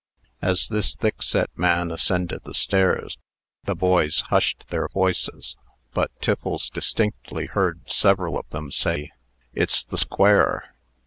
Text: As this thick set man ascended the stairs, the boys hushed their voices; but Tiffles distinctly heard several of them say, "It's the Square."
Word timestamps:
As 0.41 0.67
this 0.67 0.95
thick 0.95 1.21
set 1.21 1.55
man 1.55 1.91
ascended 1.91 2.43
the 2.43 2.55
stairs, 2.55 3.19
the 3.65 3.75
boys 3.75 4.21
hushed 4.29 4.67
their 4.71 4.87
voices; 4.87 5.55
but 5.93 6.09
Tiffles 6.19 6.71
distinctly 6.71 7.45
heard 7.45 7.87
several 7.87 8.39
of 8.39 8.49
them 8.49 8.71
say, 8.71 9.11
"It's 9.53 9.83
the 9.83 9.99
Square." 9.99 10.73